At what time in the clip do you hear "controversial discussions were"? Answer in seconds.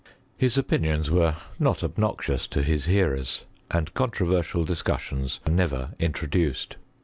3.93-5.53